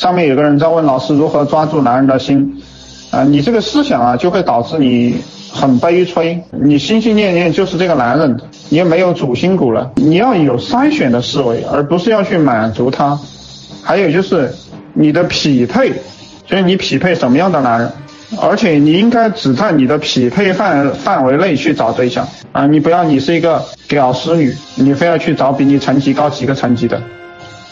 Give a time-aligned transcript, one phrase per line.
[0.00, 2.62] 上面有个人在问老师如何抓住男人的心，
[3.10, 5.14] 啊，你这个思想啊就会导致你
[5.52, 8.34] 很悲催，你心心念念就是这个男人，
[8.70, 9.92] 你也没有主心骨了。
[9.96, 13.18] 你要有筛选的思维，而不是要去满足他。
[13.82, 14.50] 还有就是
[14.94, 15.92] 你的匹配，
[16.46, 17.92] 就是你匹配什么样的男人，
[18.40, 26.98] 而且你应该只在你的匹配范范围内去找对象啊，你不要你是一个屌丝女，你非要去找比你成绩高几个层级的，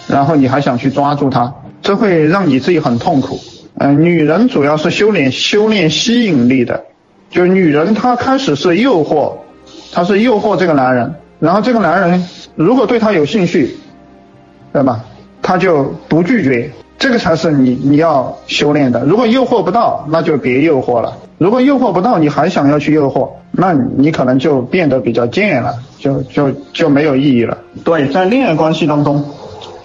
[0.07, 1.51] 然后你还想去抓住他。
[1.89, 3.41] 这会让你自己很痛苦。
[3.79, 6.85] 嗯，女人主要是修炼修炼吸引力的，
[7.31, 9.33] 就女人她开始是诱惑，
[9.91, 13.75] 她是诱惑这个男人，然后这个男人如果对她有兴趣，
[14.71, 15.03] 对吧？
[15.41, 19.03] 他就不拒绝，这个才是你你要修炼的。
[19.07, 21.17] 如果诱惑不到，那就别诱惑了。
[21.39, 27.57] 如果诱惑不到，你还想要去诱惑，那你可能就变得比较贱了，就就就没有意义了。
[27.83, 29.25] 对，在恋爱关系当中。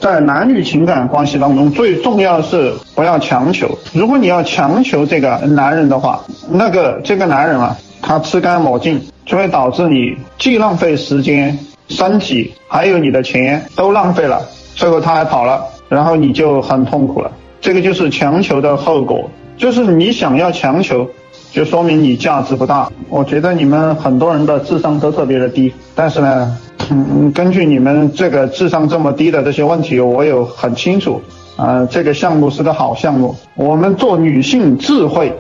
[0.04, 3.70] 在男女情感关系当中，最重要的是不要强求。
[3.94, 14.42] 如果你要强求这个男人的话，那个这个男人啊，他吃干抹净，就会导致你既浪费时间、身体，还有你的钱都浪费了，
[14.76, 17.32] 最后他还跑了，然后你就很痛苦了。
[17.62, 21.10] 这个就是强求的后果，就是你想要强求，
[21.54, 22.92] 就说明你价值不大。
[23.08, 26.58] 我觉得你们很多人的智商都特别的低，但是呢。
[26.90, 31.22] 嗯，根据你们这个智商这么低的这些问题，我有很清楚，
[31.56, 33.36] 啊，这个项目是个好项目。
[33.56, 35.34] 我们做女性智慧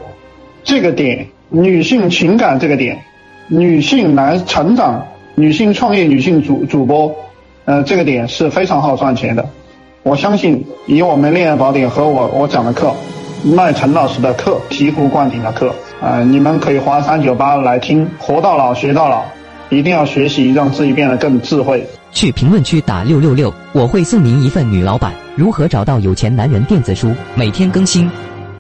[0.63, 3.00] 这个点，女性情感这个点，
[3.47, 7.13] 女性来成长，女性创业，女性主主播，
[7.66, 9.45] 呃，这个点是非常好赚钱的。
[10.03, 12.94] 我相信以我们恋爱宝典和我我讲的课，
[13.44, 19.23] 麦陈老师的课，醍醐灌顶的课，啊，你们可以花三九八来听，活到老学到老。
[19.73, 21.85] 一定要学习，让自己变得更智慧。
[22.11, 28.09] 去评论区打六六六，我会送您一份女老板如何找到有钱男人电子书，每天更新。